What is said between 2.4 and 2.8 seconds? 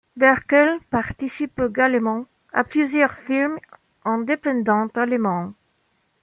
à